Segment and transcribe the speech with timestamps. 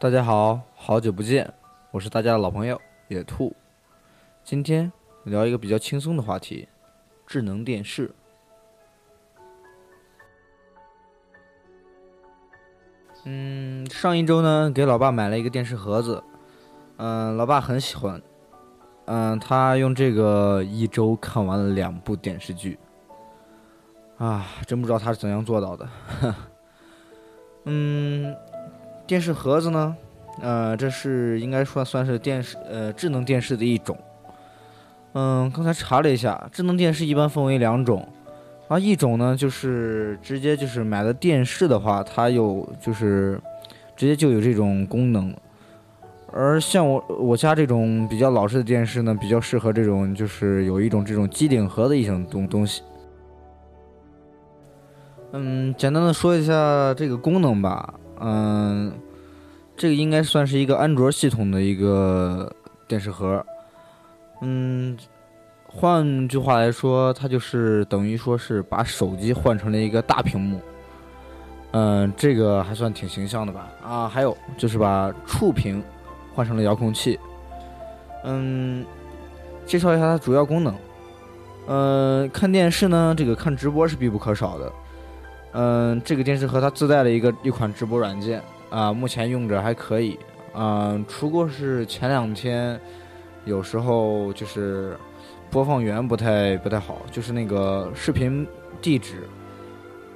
[0.00, 1.52] 大家好，好久不见，
[1.90, 3.54] 我是大家的老朋友野兔。
[4.42, 4.90] 今天
[5.24, 6.66] 聊一个比较轻松的话题，
[7.26, 8.10] 智能电视。
[13.24, 16.24] 嗯，上一周呢，给老爸买了一个电视盒子，
[16.96, 18.22] 嗯，老爸很喜欢，
[19.04, 22.78] 嗯，他用这个一周看完了两部电视剧，
[24.16, 25.86] 啊，真不知道他是怎样做到的。
[27.64, 28.34] 嗯。
[29.10, 29.96] 电视盒子呢？
[30.40, 33.98] 呃，这是应该说算是电视呃智能电视的一种。
[35.14, 38.08] 嗯，刚才查了一下，智能电视一般分为两种，
[38.68, 43.40] 啊，一种呢就是直接就是买的电视的话，它有就是
[43.96, 45.34] 直接就有这种功能。
[46.30, 52.80] 而像我我家这种比较老式的电视呢，比较适合这种就是有一种这种机顶盒的一种东东西。
[55.32, 57.94] 嗯，简单的说一下这个功能吧。
[58.20, 58.92] 嗯，
[59.76, 62.52] 这个应该算是一个安卓系统的一个
[62.86, 63.44] 电视盒。
[64.42, 64.96] 嗯，
[65.66, 70.60] 换句话来说，它就是等于说是把手机换成了一个大屏幕。
[71.72, 73.68] 嗯，这个还算挺形象的吧？
[73.82, 75.82] 啊，还有就是把触屏
[76.34, 77.18] 换成了遥控器。
[78.24, 78.84] 嗯，
[79.64, 80.74] 介绍一下它主要功能。
[81.68, 84.72] 嗯，看电视呢，这个看直播是必不可少的。
[85.52, 90.16] 嗯，这个电视盒它自带了一个一款直播软件啊，目前用着还可以。
[90.54, 92.80] 嗯，除过是前两天，
[93.44, 94.96] 有时候就是
[95.50, 98.46] 播放源不太不太好，就是那个视频
[98.80, 99.28] 地址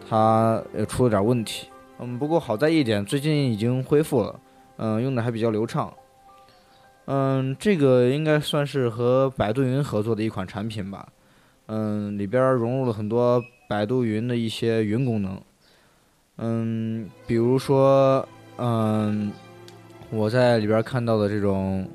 [0.08, 1.68] 它出了点问题。
[1.98, 4.40] 嗯，不过好在一点，最近已经恢复了，
[4.76, 5.92] 嗯，用的还比较流畅。
[7.06, 11.08] 嗯，这个应该算是和百度云合作的一款产品吧。
[11.66, 13.42] 嗯，里边融入了很多。
[13.66, 15.40] 百度云的一些云功能，
[16.36, 18.26] 嗯，比如说，
[18.58, 19.32] 嗯，
[20.10, 21.88] 我在里边看到的这种，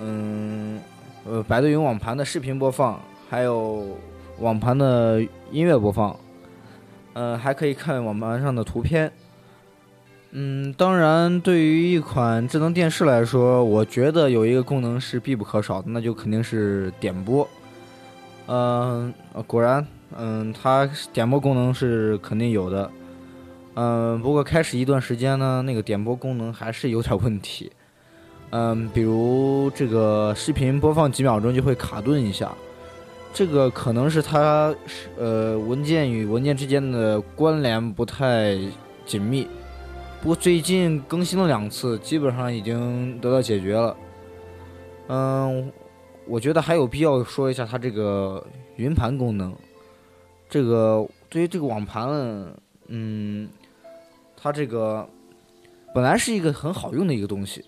[0.00, 0.78] 嗯，
[1.24, 3.00] 呃，百度云网盘的视频播放，
[3.30, 3.96] 还有
[4.38, 6.14] 网盘的音乐播放，
[7.14, 9.10] 嗯，还可以看网盘上的图片，
[10.32, 17.48] 嗯，当然，对于一款智能电视来说，我觉得有一个功能是必不可少的，那就肯定是点播，
[18.46, 19.12] 嗯，
[19.46, 19.84] 果然。
[20.16, 22.90] 嗯，它点播功能是肯定有的，
[23.74, 27.70] 嗯，不过开始一段时间呢，那个点播功能还是有点问题，
[28.50, 32.50] 嗯，比如这个视频播放几秒钟就会卡顿一下，
[33.34, 34.74] 这个可能是它
[35.18, 38.56] 呃文件与文件之间的关联不太
[39.04, 39.46] 紧密，
[40.22, 43.96] 不过最近更新了两次，基本上已经得到解决了，
[45.08, 45.70] 嗯，
[46.26, 48.44] 我觉得还有必要说一下它这个
[48.76, 49.54] 云盘功能。
[50.48, 52.08] 这个对于这个网盘，
[52.86, 53.48] 嗯，
[54.36, 55.06] 它这个
[55.94, 57.64] 本来是一个很好用的一个东西，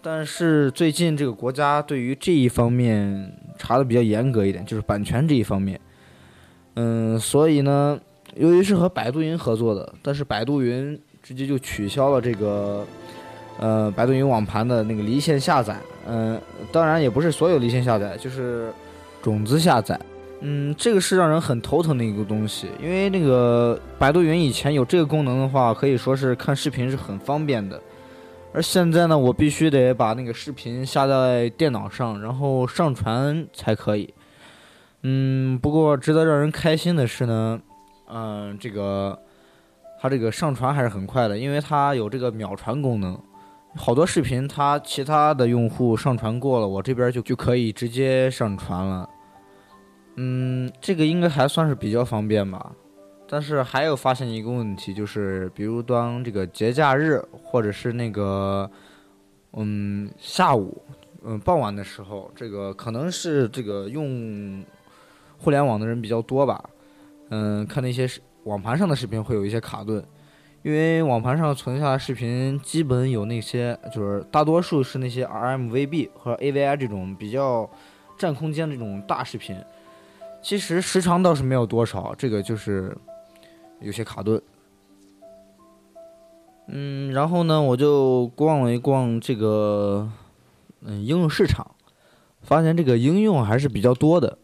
[0.00, 5.80] 但是最近这个国家对于这一方面查的比较严格一点，就是版权这一方面，
[6.74, 7.98] 嗯，所以呢，
[8.36, 12.86] 由于是和百度云合作的，但是百度云直接就取消了这个，
[13.58, 15.76] 呃，百度云网盘的那个离线下载，
[16.06, 16.40] 嗯，
[16.70, 18.72] 当然也不是所有离线下载，就是
[19.20, 20.00] 种子下载。
[20.42, 27.78] 嗯，这个是让人很头疼的一个东西，因为那个百度云以前有这个功能的话，可以说是看视频是很方便的，
[28.54, 34.14] 而现在呢，我必须得把那个视频下在电脑上，然后上传才可以。
[35.02, 37.60] 嗯，不过值得让人开心的是呢，
[38.10, 39.18] 嗯，这个
[40.00, 43.18] 它这个上传还是很快的，因为它有这个秒传功能，
[43.76, 49.06] 好多视频它其他的用户上传过了，我这边就就可以直接上传了。
[50.16, 52.72] 嗯，这个应该还算是比较方便吧，
[53.28, 58.70] 但是还有发现一个问题，就是比如当这个节假日或者是那个，
[59.52, 60.82] 嗯，下午，
[61.22, 64.62] 嗯，傍晚的时候，这个可能是这个用
[65.38, 66.62] 互联网的人比较多吧，
[67.30, 68.06] 嗯，看那些
[68.44, 70.04] 网盘上的视频会有一些卡顿，
[70.62, 77.70] 因为网盘上存下的视频基本有那些，就是大多数是那些 RMVB 和 AVI 这种比较
[78.18, 79.56] 占空间的这种大视频。
[80.42, 82.96] 其实时长倒是没有多少，这个就是
[83.80, 84.40] 有些卡顿。
[86.68, 90.08] 嗯，然后呢，我就逛了一逛这个
[90.82, 91.74] 嗯应用市场，
[92.42, 94.38] 发现这个应用还是比较多的。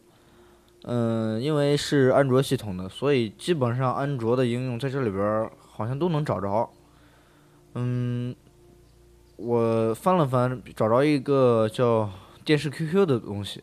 [0.83, 6.69] 嗯，因为是安卓系统的，所以基本上安卓的应用在这里边好像都能找着。
[7.75, 8.35] 嗯，
[9.37, 12.11] 我翻了翻，找着一个叫
[12.45, 13.63] 电视 QQ 的东西。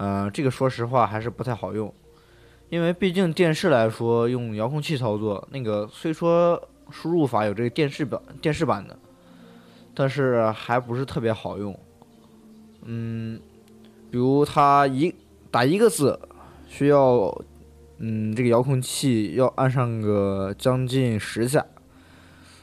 [0.00, 1.92] 呃，这个说实话还是不太好用，
[2.70, 6.58] 因为毕竟电视来说用遥控器操作，那个虽说
[6.90, 8.98] 输入法有这个电视版电视版的，
[9.94, 11.78] 但是还不是特别好用。
[12.84, 13.38] 嗯，
[14.10, 15.14] 比如它一
[15.50, 16.18] 打一个字
[16.66, 17.30] 需要，
[17.98, 21.66] 嗯，这个遥控器要按上个将近十下，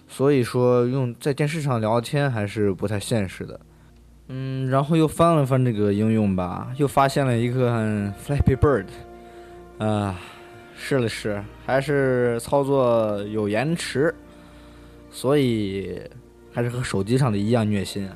[0.07, 3.60] 所以说用在电视上聊天还是不太现实的。
[4.29, 7.71] 嗯，然后又翻了翻这个应用吧，又发现了一个
[8.25, 8.85] Flappy Bird，
[9.77, 10.19] 啊，
[10.75, 14.13] 试了试，还是操作有延迟，
[15.09, 16.01] 所以
[16.51, 18.09] 还是和手机上的一样虐心。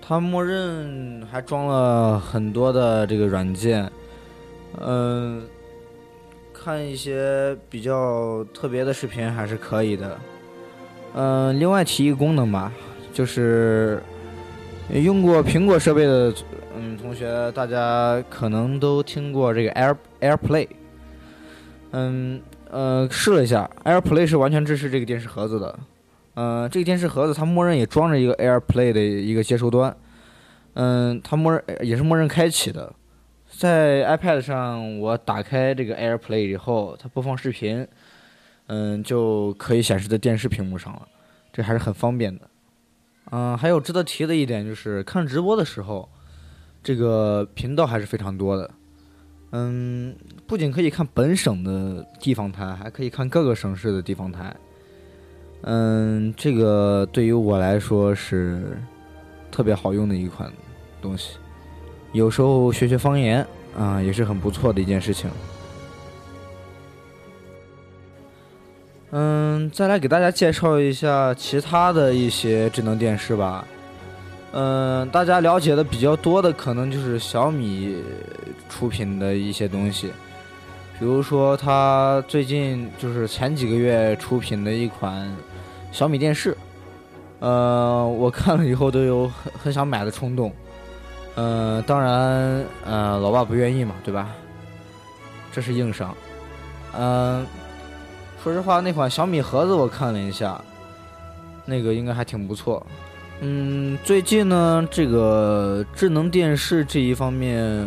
[0.00, 3.86] 它默认还装了很多的这个软件，
[4.80, 5.42] 嗯，
[6.54, 10.18] 看一些比较特别的视频还是可以的。
[11.14, 12.72] 嗯，另外提一个功能吧，
[13.12, 14.02] 就是。
[14.92, 16.34] 用过苹果设备的，
[16.76, 20.68] 嗯，同学，大家可能都听过这个 Air AirPlay。
[21.92, 22.40] 嗯，
[22.70, 25.78] 呃，试了一下，AirPlay 是完全支持这个电视盒子的。
[26.34, 29.96] 嗯，这个电视盒子它默认也装着一个 AirPlay 的一个接收端。
[30.74, 32.92] 嗯，它默认也是默认开启的。
[33.48, 37.86] 在 iPad 上，我打开这个 AirPlay 以后，它播放视频，
[38.66, 41.06] 嗯，就可以显示在电视屏幕上了，
[41.52, 42.49] 这还是很方便的。
[43.30, 46.08] 嗯，还有值得提的一点就是看直播的时候，
[46.82, 48.70] 这个频道还是非常多的。
[49.52, 50.14] 嗯，
[50.46, 54.54] 不仅可以看本省的地方台，还可以看各个省市的地方台。
[55.62, 58.78] 嗯，这个对于我来说是
[59.50, 60.50] 特别好用的一款
[61.02, 61.36] 东西，
[62.12, 65.30] 有时候学学方言啊，也是很不错的一件事情。
[69.12, 73.64] 嗯，再来给大家介绍一下其他的一些智能电视吧。
[74.52, 78.02] 嗯，大家了解的比较多的可能就是小米
[78.68, 80.12] 出品的一些东西，
[80.98, 85.28] 比如说它最近就是前几个月出品的一款
[85.90, 86.56] 小米电视，
[87.40, 90.52] 呃，我看了以后都有很很想买的冲动。
[91.34, 94.28] 嗯，当然，呃，老爸不愿意嘛，对吧？
[95.52, 96.14] 这是硬伤。
[96.96, 97.44] 嗯。
[98.42, 100.58] 说实话，那款小米盒子我看了一下，
[101.66, 102.84] 那个应该还挺不错。
[103.40, 107.86] 嗯，最近呢，这个智能电视这一方面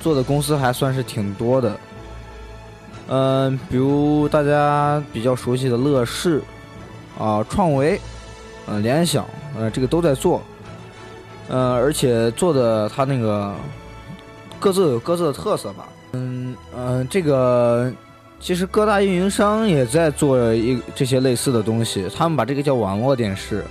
[0.00, 1.76] 做的公司还算是挺多的。
[3.06, 6.42] 嗯，比如大家比较熟悉的乐视
[7.16, 8.00] 啊、创维、
[8.66, 9.24] 嗯、联想，
[9.56, 10.42] 呃，这个都在做。
[11.48, 13.54] 嗯，而且做的它那个
[14.58, 15.88] 各自有各自的特色吧。
[16.14, 17.92] 嗯嗯，这个。
[18.40, 23.64] 其实各大运营商也在做一这些类似的东西，他们把这个叫网络电视。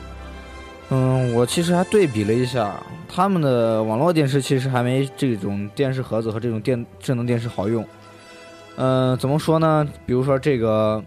[0.89, 7.85] 嗯，我其实还对比了一下，他们的网络电视其实还没这种电视盒子和这种电智能电视好用。
[8.77, 9.87] 嗯，怎么说呢？
[10.05, 11.03] 比如说这个，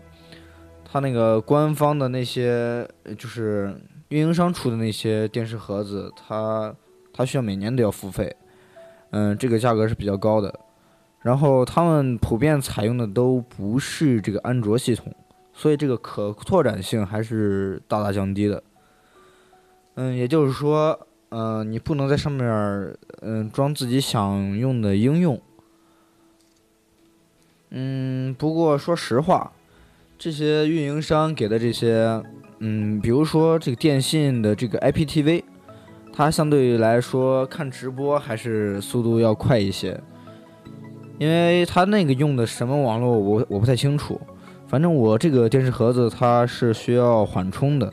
[0.84, 2.86] 它那个官方的那些
[3.16, 3.74] 就是
[4.08, 6.74] 运营商出的那些电视盒子，它
[7.12, 8.34] 它需要每年都要付费。
[9.12, 10.52] 嗯，这个价格是比较高的。
[11.22, 15.14] 然后他们普遍采用的都不是这个安卓系统，
[15.52, 18.62] 所以这个可拓展性还是大大降低的。
[19.96, 20.98] 嗯，也就是说，
[21.28, 25.38] 嗯，你不能在上面嗯装自己想用的应用。
[27.68, 29.52] 嗯，不过说实话，
[30.18, 32.22] 这些运营商给的这些，
[32.60, 35.44] 嗯，比如说这个电信的这个 IPTV，
[36.12, 40.00] 它相对来说看直播还是速度要快一些。
[41.20, 44.18] 因为它那个用的什么网络，我我不太清楚。
[44.66, 47.92] 反正我这个电视盒子它是需要缓冲的，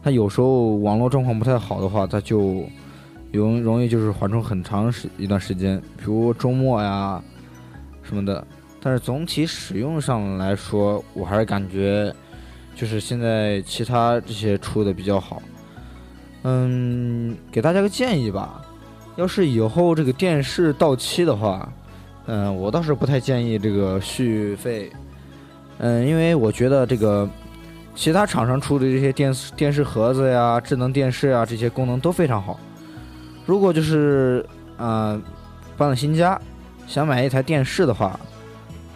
[0.00, 2.64] 它有时候网络状况不太好的话，它就
[3.32, 7.20] 容容易就是缓冲很长时一段时间，比如周末呀
[8.04, 8.46] 什么的。
[8.80, 12.14] 但是总体使用上来说，我还是感觉
[12.76, 15.42] 就是现在其他这些出的比较好。
[16.44, 18.62] 嗯，给大家个建议吧，
[19.16, 21.68] 要是以后这个电视到期的话。
[22.26, 24.90] 嗯，我倒是不太建议这个续费。
[25.78, 27.28] 嗯，因为我觉得这个
[27.96, 32.60] 其他厂商出的这些电视电视盒子呀、智能电视啊这些功能都非常好。
[33.44, 35.20] 如果就是啊
[35.76, 36.40] 搬了新家，
[36.86, 38.18] 想买一台电视的话，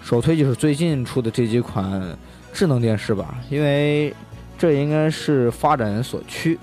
[0.00, 2.16] 首推就是最近出的这几款
[2.52, 4.14] 智能电视吧，因为
[4.56, 6.56] 这应该是发展所趋。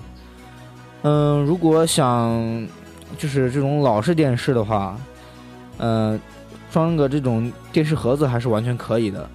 [1.02, 2.66] 嗯，如果想
[3.18, 4.98] 就是这种老式电视的话，
[5.76, 6.18] 嗯。
[6.74, 9.30] 装个这种电视盒子还是完全可以的，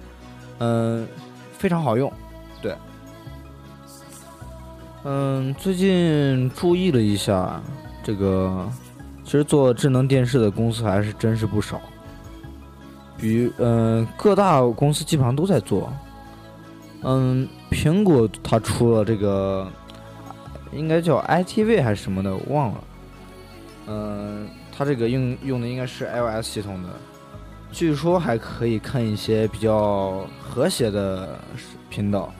[0.58, 1.08] 嗯，
[1.56, 2.12] 非常好用，
[2.60, 2.76] 对，
[5.04, 7.58] 嗯，最近注意了一下，
[8.02, 8.68] 这个
[9.24, 11.80] 其实做智能电视的公司还是真是不少，
[13.16, 15.90] 比嗯各大公司基本上都在做，
[17.00, 19.66] 嗯，苹果它出了这个，
[20.72, 22.84] 应该叫 iTV 还是什么的，忘了。
[23.86, 26.90] 嗯，它这个用用的应该是 iOS 系统的，
[27.72, 31.38] 据说还可以看一些比较和谐的
[31.88, 32.32] 频道。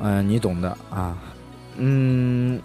[0.00, 1.16] 嗯，你懂的啊。
[1.76, 2.60] 嗯，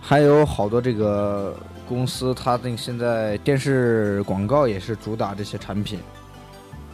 [0.00, 1.54] 还有好多这个
[1.88, 5.98] 公司，它的现在电视广告也是主打这些产品。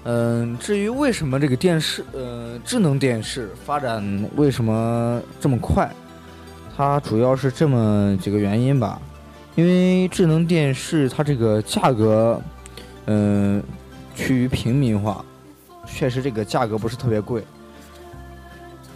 [0.05, 5.91] 嗯，至于为什么这个电视，呃，智能电视发展为什么这么快，
[6.77, 9.01] 它主要是这么几个原因吧。
[9.57, 12.41] 因为智能电视它这个价格，
[13.07, 13.63] 嗯，
[14.15, 15.25] 趋于平民化，
[15.87, 17.45] 确实这个价格不是特别贵。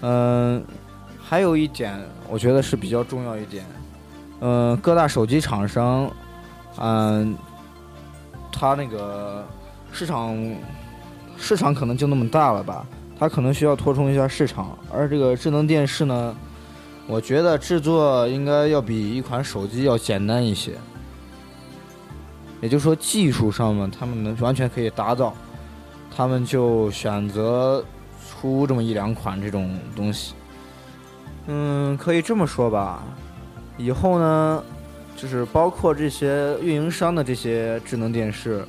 [0.00, 0.64] 嗯，
[1.22, 3.64] 还有一点，我觉得是比较重要一点，
[4.40, 6.10] 嗯，各大手机厂商，
[6.78, 7.36] 嗯，
[8.52, 9.44] 它那个
[9.92, 10.36] 市场。
[11.36, 12.86] 市场可能就那么大了吧，
[13.18, 14.78] 它可能需要扩充一下市场。
[14.90, 16.34] 而这个智能电视呢，
[17.08, 20.74] 我觉得制作应该要比一款手机要简单一些。
[22.64, 25.34] 也就是说，技术上面他们能完全可以达到，
[26.16, 27.84] 他们就选择
[28.26, 30.32] 出这么一两款这种东西。
[31.46, 33.04] 嗯，可以这么说吧。
[33.76, 34.64] 以后呢，
[35.14, 38.64] 就是包括这些运营商的这些智能电视。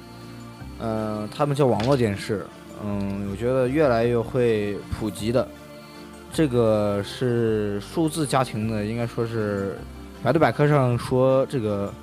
[0.82, 2.46] 嗯，他们叫网络电视。
[2.84, 5.48] 嗯，我觉得越来越会普及的。
[6.34, 9.78] 这个是数字家庭的，应该说是
[10.22, 11.94] 百度百科上说，这个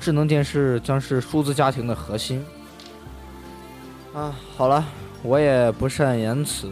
[0.00, 2.44] 智能电视将是数字家庭的核心。
[4.12, 4.84] 啊，好了，
[5.22, 6.70] 我也不善言辞。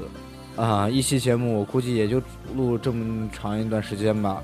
[0.56, 2.20] 啊，一期节目我估计也就
[2.56, 4.42] 录这么长一段时间吧。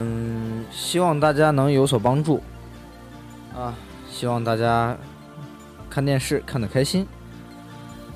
[0.00, 2.42] 嗯，希望大家能有所帮助。
[3.54, 3.74] 啊，
[4.10, 4.96] 希望大家。
[5.90, 7.06] 看电视看得开心，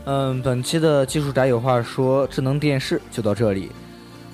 [0.05, 3.71] 嗯，本期的技术宅有话说智能电视就到这里，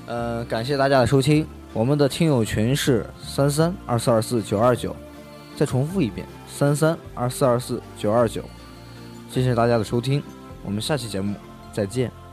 [0.07, 4.97] 呃，感谢大家的收听，我们的听友群是三三二四二四九二九，
[5.57, 8.43] 再重复一遍三三二四二四九二九，
[9.31, 10.23] 谢谢大家的收听，
[10.65, 11.35] 我们下期节目
[11.73, 12.24] 再见。